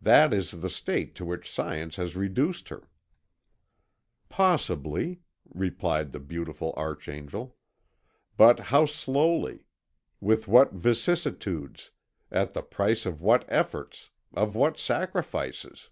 [0.00, 2.88] That is the state to which Science has reduced her."
[4.28, 7.56] "Possibly," replied the beautiful archangel,
[8.36, 9.64] "but how slowly,
[10.20, 11.90] with what vicissitudes,
[12.30, 15.90] at the price of what efforts, of what sacrifices!"